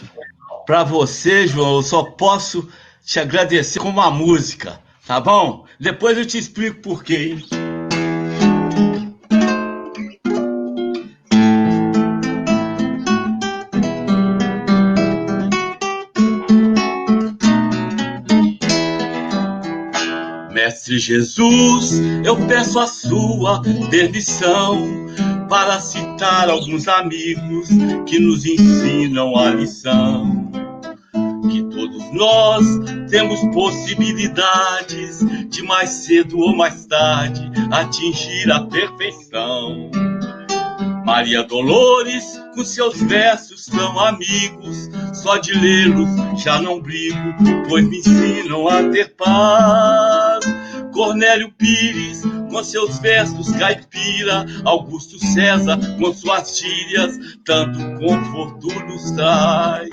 [0.64, 2.68] Para você, João, eu só posso
[3.04, 5.66] te agradecer com uma música, tá bom?
[5.78, 7.72] Depois eu te explico por quê, hein?
[20.52, 25.06] Mestre Jesus, eu peço a sua permissão
[25.48, 27.68] para citar alguns amigos
[28.06, 30.50] que nos ensinam a lição.
[31.50, 35.18] Que todos nós temos possibilidades
[35.50, 39.90] de mais cedo ou mais tarde atingir a perfeição.
[41.04, 46.08] Maria Dolores, com seus versos tão amigos, só de lê-los
[46.42, 47.34] já não brigo,
[47.68, 50.46] pois me ensinam a ter paz.
[50.94, 59.90] Cornélio Pires, com seus versos caipira, Augusto César, com suas gírias, tanto conforto nos traz.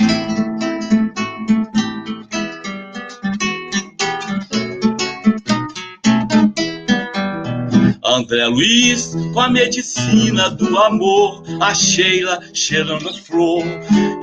[8.09, 13.63] André Luiz, com a medicina do amor, a Sheila cheirando a flor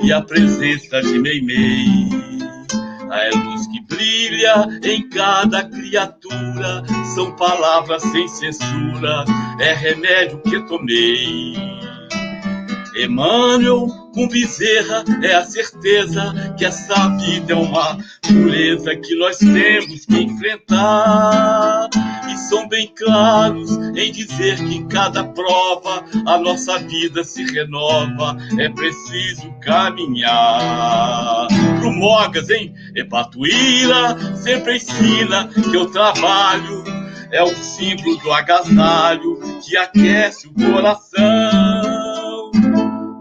[0.01, 2.09] e a presença de Meimei.
[3.09, 6.83] A luz que brilha em cada criatura,
[7.15, 9.23] são palavras sem censura,
[9.59, 11.55] é remédio que tomei.
[13.03, 20.05] Emmanuel com Bezerra é a certeza que essa vida é uma pureza que nós temos
[20.05, 21.89] que enfrentar.
[22.27, 28.37] E são bem claros em dizer que em cada prova a nossa vida se renova,
[28.57, 31.47] é preciso caminhar.
[31.79, 32.73] Pro Mogas, hein?
[32.95, 36.83] Epatuíra sempre ensina que o trabalho
[37.31, 41.66] é o símbolo do agasalho que aquece o coração.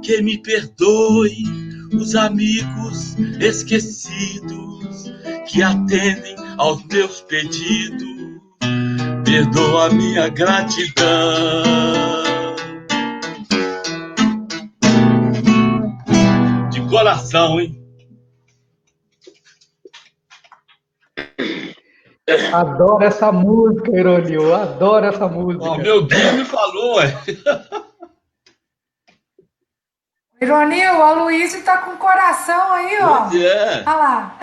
[0.07, 1.43] Que me perdoe
[1.93, 5.13] os amigos esquecidos
[5.49, 8.41] que atendem aos meus pedidos.
[9.25, 11.65] Perdoa a minha gratidão.
[16.71, 17.77] De coração, hein?
[22.53, 24.55] Adoro essa música, Ironil.
[24.55, 25.65] Adoro essa música.
[25.65, 27.13] Ó, meu guia me falou, ué.
[30.41, 33.29] Ironil, o Aloysio tá com o coração aí, ó.
[33.29, 33.81] Pois é.
[33.81, 34.39] Olha lá.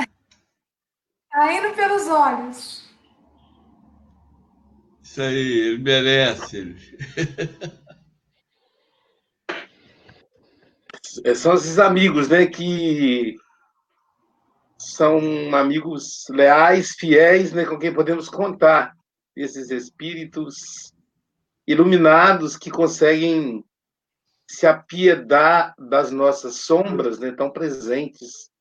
[1.30, 2.84] Tá indo pelos olhos.
[5.02, 6.76] Isso aí, ele merece.
[11.24, 13.36] É, São esses amigos, né, que
[14.80, 15.20] são
[15.56, 18.96] amigos leais, fiéis, né, com quem podemos contar.
[19.36, 20.94] Esses espíritos
[21.68, 23.64] iluminados que conseguem
[24.48, 28.52] se apiedar das nossas sombras, né, tão presentes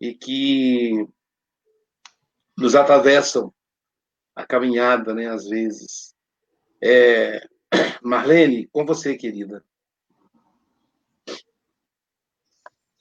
[0.00, 1.06] e que
[2.56, 3.52] nos atravessam
[4.34, 6.14] a caminhada, né, às vezes.
[6.82, 7.46] É,
[8.02, 9.64] Marlene, com você, querida.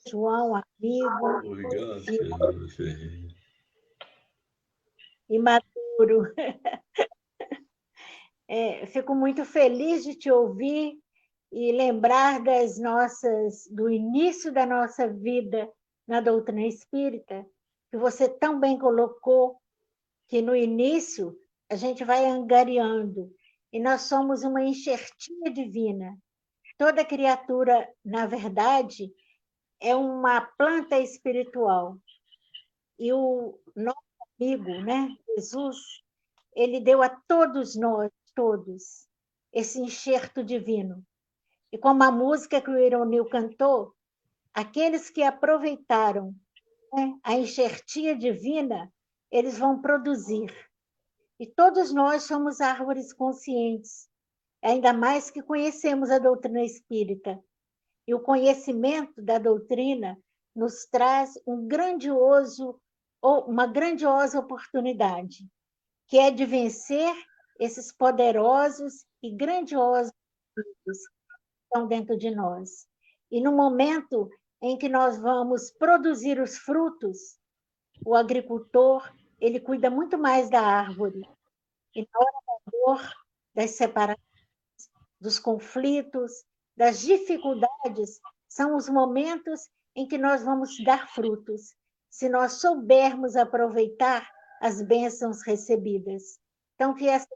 [0.07, 3.35] João, amigo, Obrigado, Fernando Ferreira.
[5.29, 6.33] imaturo.
[8.51, 10.99] É, fico muito feliz de te ouvir
[11.51, 15.71] e lembrar das nossas, do início da nossa vida
[16.07, 17.45] na doutrina espírita,
[17.89, 19.59] que você tão bem colocou
[20.27, 21.35] que no início
[21.69, 23.31] a gente vai angariando
[23.71, 26.17] e nós somos uma enxertinha divina.
[26.77, 29.11] Toda criatura, na verdade,
[29.79, 31.97] é uma planta espiritual.
[32.97, 33.97] E o nosso
[34.39, 35.77] amigo, né, Jesus,
[36.55, 39.07] ele deu a todos nós, todos,
[39.51, 41.05] esse enxerto divino.
[41.71, 43.93] E como a música que o Ironil cantou,
[44.53, 46.33] aqueles que aproveitaram
[46.93, 48.91] né, a enxertia divina,
[49.31, 50.51] eles vão produzir.
[51.39, 54.09] E todos nós somos árvores conscientes,
[54.61, 57.41] ainda mais que conhecemos a doutrina espírita.
[58.07, 60.17] E o conhecimento da doutrina
[60.55, 62.79] nos traz um grandioso
[63.21, 65.45] uma grandiosa oportunidade,
[66.07, 67.13] que é de vencer
[67.59, 70.13] esses poderosos e grandiosos
[71.69, 72.87] estão dentro de nós.
[73.31, 74.29] E no momento
[74.61, 77.37] em que nós vamos produzir os frutos,
[78.03, 79.09] o agricultor
[79.39, 81.21] ele cuida muito mais da árvore.
[81.95, 83.15] E na hora da dor,
[83.53, 84.19] das separações,
[85.21, 86.43] dos conflitos,
[86.75, 91.75] das dificuldades, são os momentos em que nós vamos dar frutos,
[92.09, 94.29] se nós soubermos aproveitar
[94.61, 96.39] as bênçãos recebidas.
[96.75, 97.27] Então, que essa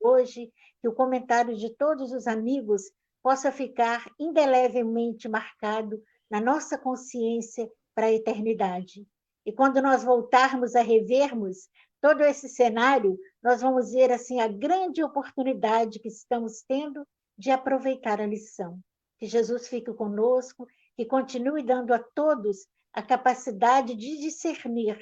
[0.00, 0.52] hoje,
[0.84, 2.82] que o comentário de todos os amigos
[3.22, 5.98] possa ficar indelevelmente marcado
[6.30, 9.08] na nossa consciência para a eternidade.
[9.46, 11.70] E quando nós voltarmos a revermos
[12.02, 17.02] todo esse cenário, nós vamos ver assim a grande oportunidade que estamos tendo
[17.38, 18.78] de aproveitar a lição.
[19.18, 20.66] Que Jesus fique conosco,
[20.98, 24.98] que continue dando a todos a capacidade de discernir,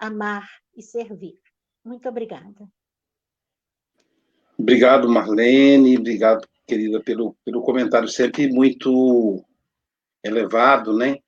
[0.00, 1.38] amar e servir.
[1.84, 2.66] Muito obrigada.
[4.58, 5.98] Obrigado, Marlene.
[5.98, 9.44] Obrigado, querida, pelo, pelo comentário sempre muito
[10.24, 11.18] elevado, né?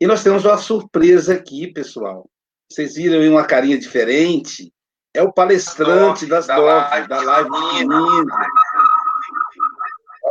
[0.00, 2.28] E nós temos uma surpresa aqui, pessoal.
[2.70, 4.72] Vocês viram aí uma carinha diferente?
[5.14, 8.36] É o palestrante das da live, da live do domingo.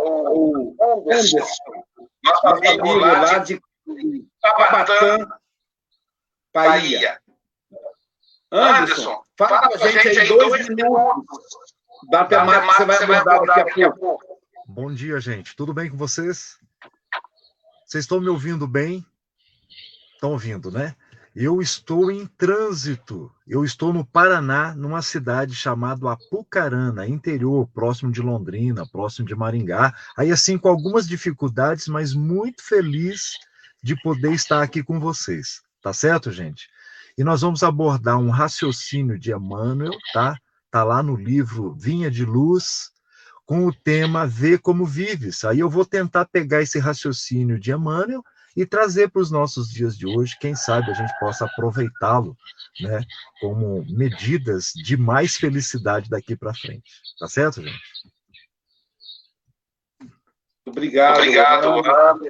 [0.02, 0.76] O
[1.10, 1.84] Anderson,
[2.24, 3.60] nosso amigo lá de
[4.42, 5.28] Tabatã,
[6.54, 7.20] Bahia.
[8.52, 11.73] Anderson, fala com a gente aí dois minutos
[12.10, 14.24] da temática que você vai abordar daqui a pouco.
[14.68, 15.56] Bom dia, gente.
[15.56, 16.58] Tudo bem com vocês?
[17.86, 19.06] Vocês estão me ouvindo bem?
[20.14, 20.96] Estão ouvindo, né?
[21.36, 23.32] Eu estou em trânsito.
[23.48, 29.94] Eu estou no Paraná, numa cidade chamada Apucarana, interior, próximo de Londrina, próximo de Maringá.
[30.16, 33.34] Aí, assim, com algumas dificuldades, mas muito feliz
[33.82, 35.62] de poder estar aqui com vocês.
[35.82, 36.70] Tá certo, gente?
[37.18, 40.38] E nós vamos abordar um raciocínio de Emmanuel, tá?
[40.74, 42.90] Tá lá no livro Vinha de Luz,
[43.46, 45.46] com o tema Vê como vives.
[45.46, 48.24] Aí eu vou tentar pegar esse raciocínio de Emmanuel
[48.58, 52.36] e trazer para os nossos dias de hoje, quem sabe a gente possa aproveitá-lo,
[52.82, 53.06] né,
[53.40, 56.90] como medidas de mais felicidade daqui para frente.
[57.20, 57.78] Tá certo, gente?
[60.66, 61.20] Obrigado.
[61.20, 61.68] Obrigado.
[61.68, 62.30] Obrigado,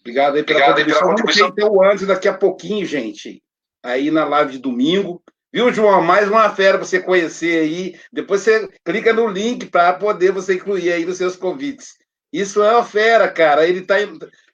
[0.00, 1.48] Obrigado aí pela Obrigado contribuição.
[1.48, 3.42] Vamos ter o Andes daqui a pouquinho, gente,
[3.82, 5.22] aí na live de domingo.
[5.50, 6.02] Viu, João?
[6.02, 7.98] Mais uma fera para você conhecer aí.
[8.12, 11.96] Depois você clica no link para poder você incluir aí nos seus convites.
[12.30, 13.66] Isso é uma fera, cara.
[13.66, 13.96] Ele tá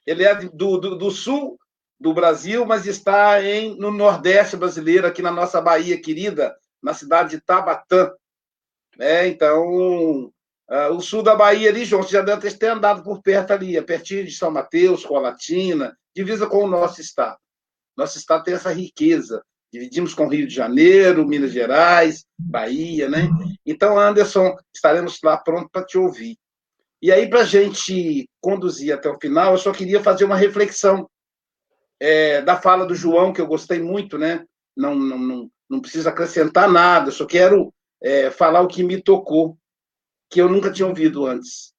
[0.05, 1.59] ele é do, do, do, sul
[1.99, 7.31] do Brasil, mas está em, no Nordeste brasileiro, aqui na nossa Bahia querida, na cidade
[7.31, 8.11] de Tabatã.
[8.97, 10.31] É, então,
[10.69, 13.75] uh, o sul da Bahia ali, João, você já deve ter andado por perto ali,
[13.75, 17.37] é pertinho de São Mateus, Colatina, divisa com o nosso estado.
[17.97, 19.43] Nosso estado tem essa riqueza.
[19.75, 23.27] Dividimos com Rio de Janeiro, Minas Gerais, Bahia, né?
[23.65, 26.37] Então, Anderson, estaremos lá pronto para te ouvir.
[27.01, 31.09] E aí, para a gente conduzir até o final, eu só queria fazer uma reflexão
[31.99, 34.45] é, da fala do João, que eu gostei muito, né?
[34.77, 39.57] Não, não, não, não preciso acrescentar nada, só quero é, falar o que me tocou,
[40.29, 41.73] que eu nunca tinha ouvido antes.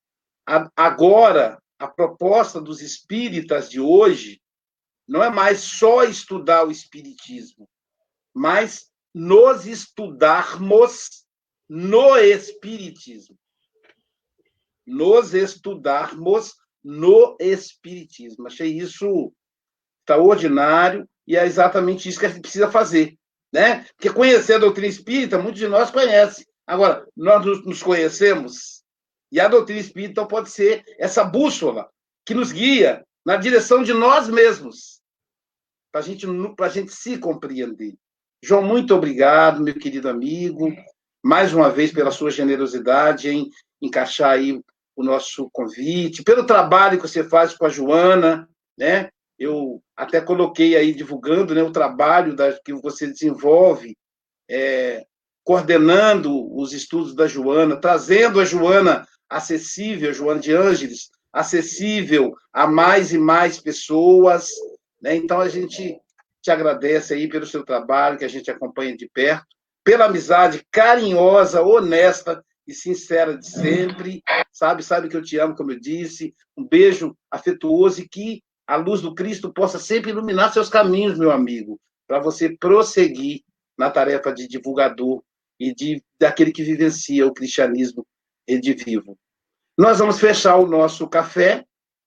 [0.47, 4.39] A, agora, a proposta dos espíritas de hoje
[5.09, 7.67] não é mais só estudar o espiritismo,
[8.37, 11.25] mas nos estudarmos
[11.69, 13.37] no espiritismo
[14.87, 18.47] nos estudarmos no Espiritismo.
[18.47, 19.33] Achei isso
[20.01, 23.19] extraordinário e é exatamente isso que a gente precisa fazer.
[23.53, 23.85] Né?
[23.97, 26.47] Porque conhecer a doutrina espírita, muitos de nós conhecem.
[26.67, 28.85] Agora, nós nos conhecemos
[29.33, 31.91] e a doutrina espírita pode ser essa bússola
[32.25, 35.01] que nos guia na direção de nós mesmos,
[35.91, 36.27] para gente,
[36.61, 37.97] a gente se compreender.
[38.43, 40.73] João, muito obrigado, meu querido amigo,
[41.23, 44.61] mais uma vez pela sua generosidade em encaixar aí
[44.95, 49.11] o nosso convite, pelo trabalho que você faz com a Joana, né?
[49.39, 53.97] Eu até coloquei aí divulgando né, o trabalho da, que você desenvolve,
[54.49, 55.05] é,
[55.45, 62.67] coordenando os estudos da Joana, trazendo a Joana acessível, a Joana de Ângeles, acessível a
[62.67, 64.49] mais e mais pessoas.
[65.01, 65.17] Né?
[65.17, 66.01] Então, a gente
[66.47, 69.47] te agradece aí pelo seu trabalho, que a gente acompanha de perto,
[69.83, 74.23] pela amizade carinhosa, honesta e sincera de sempre,
[74.53, 74.85] sabe?
[74.85, 76.33] Sabe que eu te amo, como eu disse.
[76.57, 81.33] Um beijo afetuoso e que a luz do Cristo possa sempre iluminar seus caminhos, meu
[81.33, 83.41] amigo, para você prosseguir
[83.77, 85.23] na tarefa de divulgador
[85.59, 88.07] e de daquele que vivencia o cristianismo
[88.49, 89.19] redivivo.
[89.77, 91.65] Nós vamos fechar o nosso café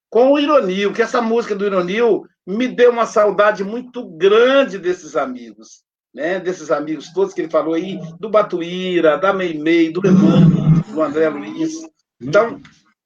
[0.10, 5.16] com o Ironil, que essa música do Ironil me deu uma saudade muito grande desses
[5.16, 5.84] amigos
[6.14, 11.01] né, desses amigos todos que ele falou aí, do Batuíra, da Meimei, do Evandro, do
[11.01, 11.74] André Luiz.
[12.22, 12.60] Então,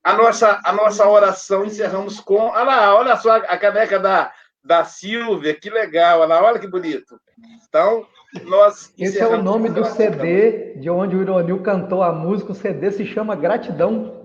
[0.04, 2.36] a nossa, a nossa oração encerramos com.
[2.36, 4.32] Olha lá, olha só a caneca da,
[4.64, 7.20] da Silvia, que legal, olha lá, olha que bonito.
[7.68, 8.06] Então,
[8.46, 8.94] nós.
[8.98, 12.92] Esse é o nome do CD de onde o Ironil cantou a música, o CD
[12.92, 14.23] se chama Gratidão.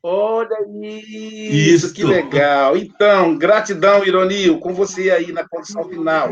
[0.00, 1.92] Olha isso, isso.
[1.92, 2.76] que legal.
[2.76, 6.28] Então, gratidão, Ironil, com você aí na condição final.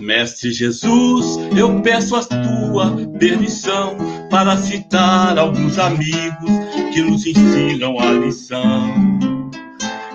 [0.00, 3.96] Mestre Jesus, eu peço a tua permissão
[4.28, 6.50] para citar alguns amigos
[6.92, 9.20] que nos ensinam a lição.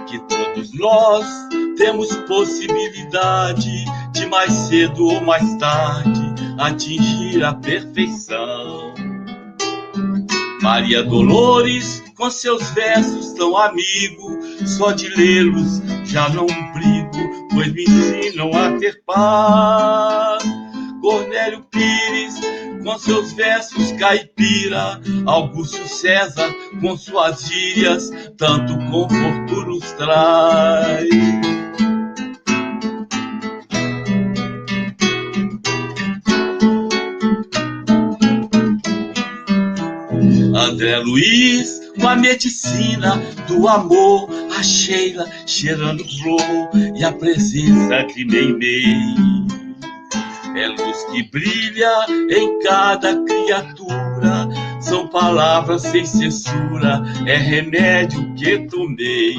[0.06, 1.51] Que todos nós
[1.82, 6.22] temos possibilidade de mais cedo ou mais tarde
[6.60, 8.94] atingir a perfeição.
[10.62, 17.82] Maria Dolores, com seus versos tão amigo, só de lê-los já não brigo, pois me
[17.82, 20.44] ensinam a ter paz.
[21.02, 22.40] Cornélio Pires,
[22.84, 31.51] com seus versos caipira, Augusto César, com suas gírias, tanto conforto nos traz.
[40.92, 43.16] André Luiz, com a medicina
[43.48, 49.16] do amor, a Sheila cheirando flor e a presença de Meimei.
[50.54, 54.50] É luz que brilha em cada criatura,
[54.82, 59.38] são palavras sem censura, é remédio que tomei.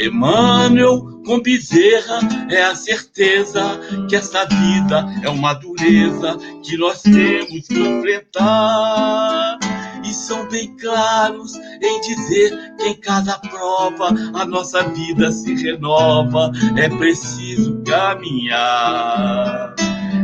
[0.00, 2.20] Emmanuel com Bezerra
[2.50, 9.58] é a certeza que essa vida é uma dureza que nós temos que enfrentar.
[10.02, 16.50] E são bem claros em dizer que em cada prova a nossa vida se renova,
[16.78, 19.74] é preciso caminhar.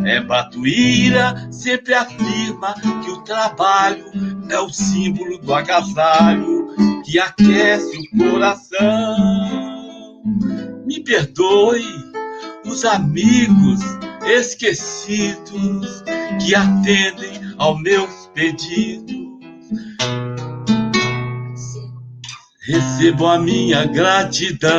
[0.07, 2.75] É Batuíra sempre afirma
[3.05, 4.07] que o trabalho
[4.49, 6.75] é o símbolo do agasalho
[7.05, 9.64] que aquece o coração.
[10.95, 11.85] Me perdoe
[12.65, 13.81] os amigos
[14.25, 16.05] esquecidos
[16.41, 19.17] que atendem aos meus pedidos.
[22.61, 24.75] Recebo a minha gratidão.